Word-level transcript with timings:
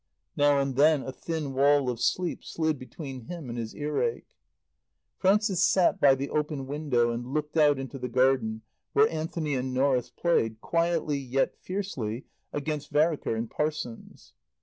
Now 0.35 0.57
and 0.57 0.77
then 0.77 1.03
a 1.03 1.11
thin 1.11 1.53
wall 1.53 1.87
of 1.87 1.99
sleep 2.01 2.43
slid 2.43 2.79
between 2.79 3.25
him 3.27 3.49
and 3.49 3.57
his 3.59 3.75
earache. 3.75 4.35
Frances 5.19 5.61
sat 5.61 5.99
by 5.99 6.15
the 6.15 6.31
open 6.31 6.65
window 6.65 7.11
and 7.11 7.23
looked 7.23 7.55
out 7.55 7.77
into 7.77 7.99
the 7.99 8.09
garden 8.09 8.63
where 8.93 9.07
Anthony 9.09 9.53
and 9.53 9.75
Norris 9.75 10.09
played, 10.09 10.59
quietly 10.59 11.19
yet 11.19 11.55
fiercely, 11.61 12.25
against 12.51 12.89
Vereker 12.91 13.35
and 13.35 13.47
Parsons. 13.47 14.33